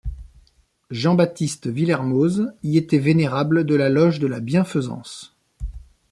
Jean-Baptiste 0.89 1.67
Willermoz 1.71 2.51
y 2.63 2.77
était 2.79 2.97
vénérable 2.97 3.65
de 3.67 3.75
la 3.75 3.89
loge 3.89 4.17
de 4.17 4.25
la 4.25 4.39
Bienfaisance. 4.39 5.35